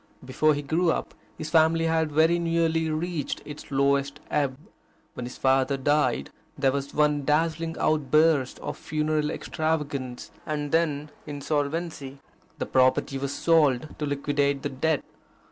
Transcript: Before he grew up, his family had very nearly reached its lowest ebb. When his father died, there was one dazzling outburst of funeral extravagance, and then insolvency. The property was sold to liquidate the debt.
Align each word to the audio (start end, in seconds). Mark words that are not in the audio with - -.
Before 0.25 0.55
he 0.55 0.63
grew 0.63 0.91
up, 0.91 1.13
his 1.37 1.51
family 1.51 1.85
had 1.85 2.11
very 2.11 2.39
nearly 2.39 2.89
reached 2.89 3.39
its 3.45 3.69
lowest 3.69 4.19
ebb. 4.31 4.57
When 5.13 5.27
his 5.27 5.37
father 5.37 5.77
died, 5.77 6.31
there 6.57 6.71
was 6.71 6.91
one 6.91 7.23
dazzling 7.23 7.77
outburst 7.79 8.57
of 8.61 8.77
funeral 8.77 9.29
extravagance, 9.29 10.31
and 10.43 10.71
then 10.71 11.11
insolvency. 11.27 12.17
The 12.57 12.65
property 12.65 13.19
was 13.19 13.31
sold 13.31 13.89
to 13.99 14.07
liquidate 14.07 14.63
the 14.63 14.69
debt. 14.69 15.03